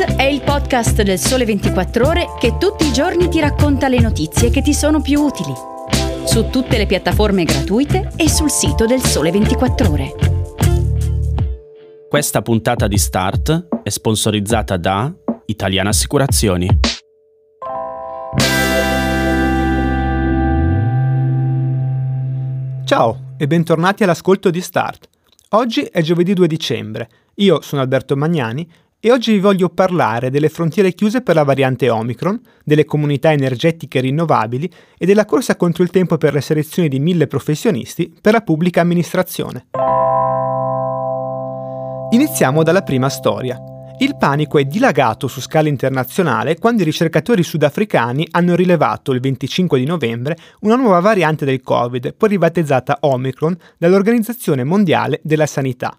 [0.00, 4.48] È il podcast del Sole 24 Ore che tutti i giorni ti racconta le notizie
[4.48, 5.52] che ti sono più utili.
[6.24, 10.14] Su tutte le piattaforme gratuite e sul sito del Sole 24 Ore.
[12.08, 15.12] Questa puntata di Start è sponsorizzata da
[15.44, 16.68] Italiana Assicurazioni.
[22.86, 25.08] Ciao e bentornati all'ascolto di Start.
[25.50, 27.08] Oggi è giovedì 2 dicembre.
[27.34, 28.66] Io sono Alberto Magnani
[29.00, 34.00] e oggi vi voglio parlare delle frontiere chiuse per la variante Omicron, delle comunità energetiche
[34.00, 38.42] rinnovabili e della corsa contro il tempo per le selezioni di mille professionisti per la
[38.42, 39.68] pubblica amministrazione.
[42.10, 43.58] Iniziamo dalla prima storia.
[44.00, 49.78] Il panico è dilagato su scala internazionale quando i ricercatori sudafricani hanno rilevato il 25
[49.78, 55.94] di novembre una nuova variante del Covid, poi ribattezzata Omicron dall'Organizzazione Mondiale della Sanità.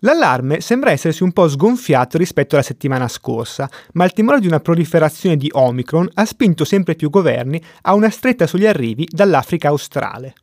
[0.00, 4.60] L'allarme sembra essersi un po' sgonfiato rispetto alla settimana scorsa, ma il timore di una
[4.60, 10.34] proliferazione di Omicron ha spinto sempre più governi a una stretta sugli arrivi dall'Africa australe.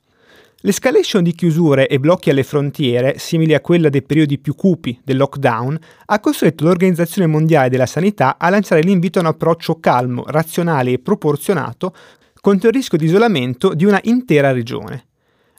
[0.62, 5.18] L'escalation di chiusure e blocchi alle frontiere, simili a quella dei periodi più cupi del
[5.18, 10.94] lockdown, ha costretto l'Organizzazione Mondiale della Sanità a lanciare l'invito a un approccio calmo, razionale
[10.94, 11.94] e proporzionato
[12.42, 15.10] contro il rischio di isolamento di una intera regione.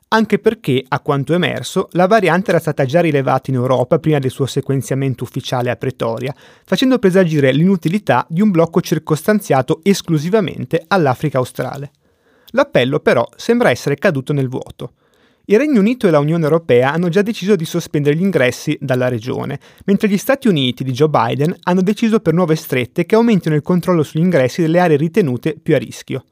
[0.09, 4.31] Anche perché, a quanto emerso, la variante era stata già rilevata in Europa prima del
[4.31, 11.91] suo sequenziamento ufficiale a Pretoria, facendo presagire l'inutilità di un blocco circostanziato esclusivamente all'Africa australe.
[12.51, 14.93] L'appello però sembra essere caduto nel vuoto.
[15.47, 19.09] Il Regno Unito e la Unione Europea hanno già deciso di sospendere gli ingressi dalla
[19.09, 23.55] regione, mentre gli Stati Uniti di Joe Biden hanno deciso per nuove strette che aumentino
[23.55, 26.25] il controllo sugli ingressi delle aree ritenute più a rischio.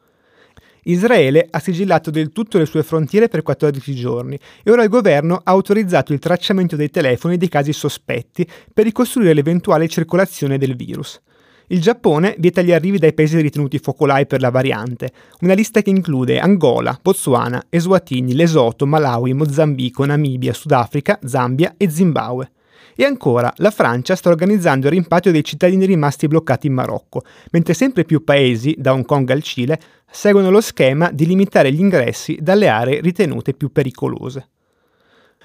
[0.85, 5.37] Israele ha sigillato del tutto le sue frontiere per 14 giorni e ora il governo
[5.37, 11.21] ha autorizzato il tracciamento dei telefoni dei casi sospetti per ricostruire l'eventuale circolazione del virus.
[11.69, 15.11] Il Giappone vieta gli arrivi dai paesi ritenuti focolai per la variante,
[15.41, 22.51] una lista che include Angola, Botswana, Eswatini, Lesotho, Malawi, Mozambico, Namibia, Sudafrica, Zambia e Zimbabwe.
[22.95, 27.75] E ancora, la Francia sta organizzando il rimpatrio dei cittadini rimasti bloccati in Marocco, mentre
[27.75, 29.81] sempre più paesi, da Hong Kong al Cile,
[30.11, 34.49] seguono lo schema di limitare gli ingressi dalle aree ritenute più pericolose.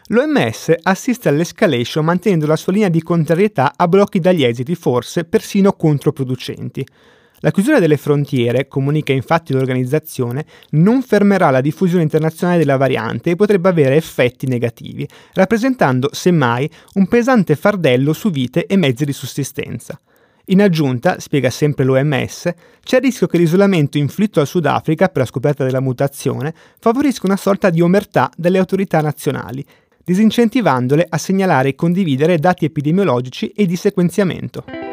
[0.10, 5.74] L'OMS assiste all'escalation mantenendo la sua linea di contrarietà a blocchi dagli esiti forse persino
[5.74, 6.86] controproducenti.
[7.42, 13.36] La chiusura delle frontiere, comunica infatti l'organizzazione, non fermerà la diffusione internazionale della variante e
[13.36, 20.00] potrebbe avere effetti negativi, rappresentando semmai un pesante fardello su vite e mezzi di sussistenza.
[20.46, 25.28] In aggiunta, spiega sempre l'OMS, c'è il rischio che l'isolamento inflitto al Sudafrica per la
[25.28, 29.64] scoperta della mutazione favorisca una sorta di omertà delle autorità nazionali
[30.04, 34.87] disincentivandole a segnalare e condividere dati epidemiologici e di sequenziamento.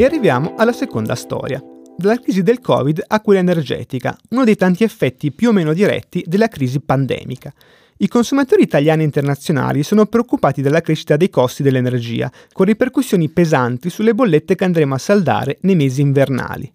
[0.00, 1.60] E arriviamo alla seconda storia,
[1.96, 6.22] dalla crisi del Covid a quella energetica, uno dei tanti effetti più o meno diretti
[6.24, 7.52] della crisi pandemica.
[7.96, 13.90] I consumatori italiani e internazionali sono preoccupati dalla crescita dei costi dell'energia, con ripercussioni pesanti
[13.90, 16.72] sulle bollette che andremo a saldare nei mesi invernali.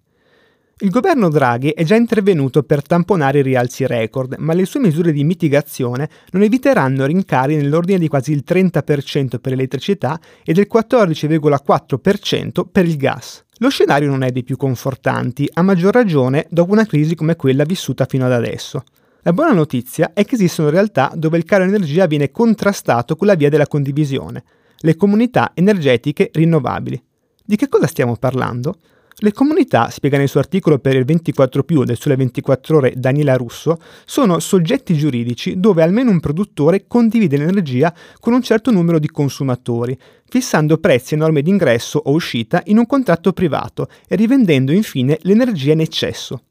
[0.78, 5.12] Il governo Draghi è già intervenuto per tamponare i rialzi record, ma le sue misure
[5.12, 12.64] di mitigazione non eviteranno rincari nell'ordine di quasi il 30% per l'elettricità e del 14,4%
[12.72, 13.44] per il gas.
[13.58, 17.62] Lo scenario non è dei più confortanti, a maggior ragione dopo una crisi come quella
[17.62, 18.82] vissuta fino ad adesso.
[19.22, 23.36] La buona notizia è che esistono realtà dove il caro energia viene contrastato con la
[23.36, 24.42] via della condivisione,
[24.78, 27.00] le comunità energetiche rinnovabili.
[27.44, 28.78] Di che cosa stiamo parlando?
[29.24, 33.36] Le comunità, spiega nel suo articolo per il 24 più del Sole 24 ore Daniela
[33.36, 39.08] Russo, sono soggetti giuridici dove almeno un produttore condivide l'energia con un certo numero di
[39.08, 39.98] consumatori,
[40.28, 45.16] fissando prezzi e norme di ingresso o uscita in un contratto privato e rivendendo infine
[45.22, 46.42] l'energia in eccesso.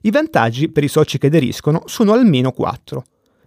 [0.00, 3.04] I vantaggi per i soci che aderiscono sono almeno quattro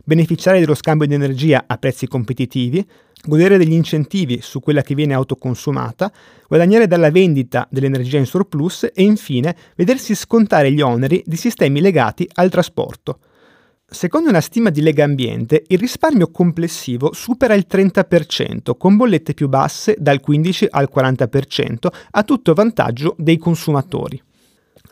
[0.10, 2.84] beneficiare dello scambio di energia a prezzi competitivi,
[3.26, 6.12] godere degli incentivi su quella che viene autoconsumata,
[6.48, 12.28] guadagnare dalla vendita dell'energia in surplus e infine vedersi scontare gli oneri di sistemi legati
[12.36, 13.20] al trasporto.
[13.92, 19.50] Secondo una stima di Lega Ambiente, il risparmio complessivo supera il 30%, con bollette più
[19.50, 24.22] basse dal 15 al 40%, a tutto vantaggio dei consumatori.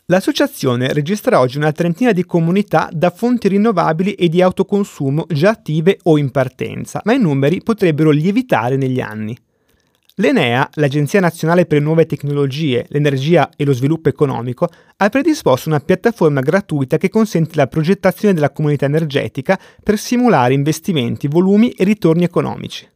[0.09, 5.99] L'associazione registra oggi una trentina di comunità da fonti rinnovabili e di autoconsumo già attive
[6.03, 9.37] o in partenza, ma i numeri potrebbero lievitare negli anni.
[10.15, 15.81] L'Enea, l'Agenzia Nazionale per le Nuove Tecnologie, l'Energia e lo Sviluppo Economico, ha predisposto una
[15.81, 22.23] piattaforma gratuita che consente la progettazione della comunità energetica per simulare investimenti, volumi e ritorni
[22.23, 22.87] economici.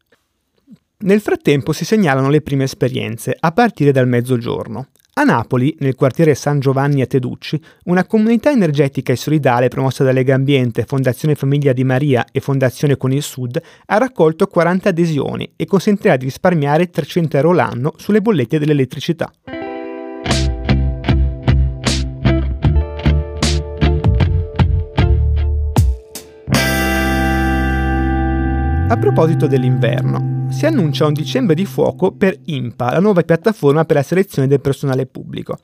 [1.00, 4.88] Nel frattempo si segnalano le prime esperienze, a partire dal mezzogiorno.
[5.14, 10.14] A Napoli, nel quartiere San Giovanni a Teducci, una comunità energetica e solidale promossa da
[10.14, 15.52] Lega Ambiente, Fondazione Famiglia di Maria e Fondazione Con il Sud ha raccolto 40 adesioni
[15.58, 19.30] e consentirà di risparmiare 300 euro l'anno sulle bollette dell'elettricità.
[28.88, 33.96] A proposito dell'inverno, si annuncia un dicembre di fuoco per IMPA, la nuova piattaforma per
[33.96, 35.58] la selezione del personale pubblico.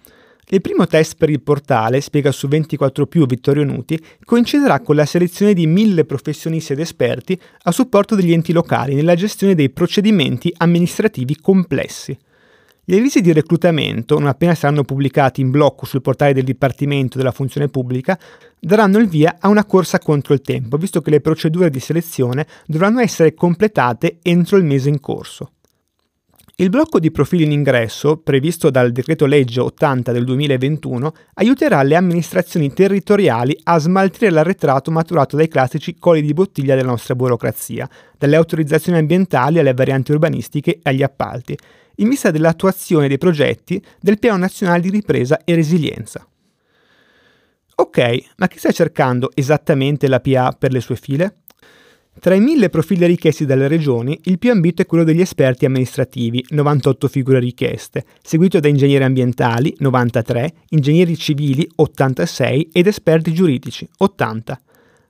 [0.50, 5.06] Il primo test per il portale, spiega su 24 più Vittorio Nuti, coinciderà con la
[5.06, 10.54] selezione di mille professionisti ed esperti a supporto degli enti locali nella gestione dei procedimenti
[10.56, 12.18] amministrativi complessi.
[12.90, 17.34] Gli avvisi di reclutamento, non appena saranno pubblicati in blocco sul portale del Dipartimento della
[17.34, 18.18] Funzione Pubblica,
[18.58, 22.48] daranno il via a una corsa contro il tempo, visto che le procedure di selezione
[22.66, 25.52] dovranno essere completate entro il mese in corso.
[26.60, 31.96] Il blocco di profili in ingresso, previsto dal decreto legge 80 del 2021, aiuterà le
[31.96, 37.88] amministrazioni territoriali a smaltire l'arretrato maturato dai classici colli di bottiglia della nostra burocrazia,
[38.18, 41.56] dalle autorizzazioni ambientali alle varianti urbanistiche e agli appalti,
[41.98, 46.28] in vista dell'attuazione dei progetti del Piano Nazionale di Ripresa e Resilienza.
[47.76, 51.42] Ok, ma chi sta cercando esattamente la PA per le sue file?
[52.20, 56.44] Tra i mille profili richiesti dalle regioni, il più ambito è quello degli esperti amministrativi,
[56.50, 64.60] 98 figure richieste, seguito da ingegneri ambientali, 93, ingegneri civili, 86 ed esperti giuridici, 80.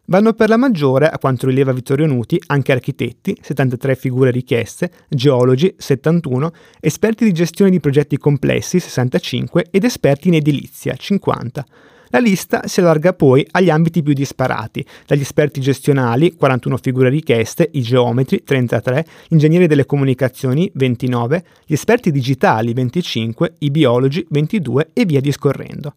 [0.09, 5.73] Vanno per la maggiore, a quanto rileva Vittorio Nuti, anche architetti, 73 figure richieste, geologi,
[5.77, 11.65] 71, esperti di gestione di progetti complessi, 65, ed esperti in edilizia, 50.
[12.09, 17.69] La lista si allarga poi agli ambiti più disparati, dagli esperti gestionali, 41 figure richieste,
[17.73, 25.05] i geometri, 33, ingegneri delle comunicazioni, 29, gli esperti digitali, 25, i biologi, 22 e
[25.05, 25.95] via discorrendo.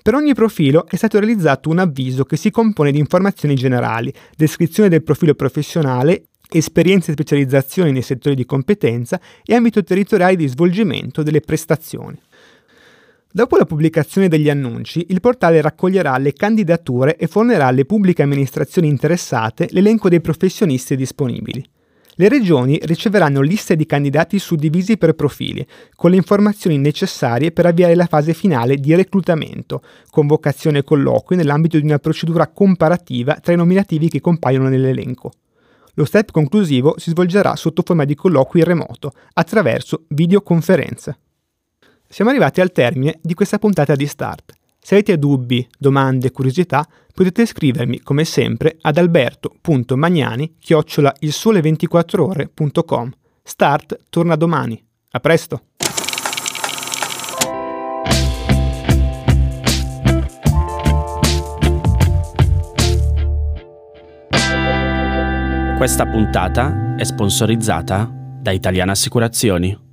[0.00, 4.88] Per ogni profilo è stato realizzato un avviso che si compone di informazioni generali, descrizione
[4.88, 11.22] del profilo professionale, esperienze e specializzazioni nei settori di competenza e ambito territoriale di svolgimento
[11.22, 12.18] delle prestazioni.
[13.38, 18.88] Dopo la pubblicazione degli annunci, il portale raccoglierà le candidature e fornirà alle pubbliche amministrazioni
[18.88, 21.64] interessate l'elenco dei professionisti disponibili.
[22.16, 25.64] Le regioni riceveranno liste di candidati suddivisi per profili,
[25.94, 31.78] con le informazioni necessarie per avviare la fase finale di reclutamento, convocazione e colloqui nell'ambito
[31.78, 35.30] di una procedura comparativa tra i nominativi che compaiono nell'elenco.
[35.94, 41.18] Lo step conclusivo si svolgerà sotto forma di colloqui remoto, attraverso videoconferenze.
[42.10, 44.54] Siamo arrivati al termine di questa puntata di Start.
[44.80, 52.24] Se avete dubbi, domande, curiosità, potete scrivermi come sempre ad alberto.magnani chiocciola il sole 24
[52.24, 53.12] ore.com.
[53.42, 54.82] Start torna domani.
[55.10, 55.64] A presto!
[65.76, 68.10] Questa puntata è sponsorizzata
[68.40, 69.87] da Italiana Assicurazioni.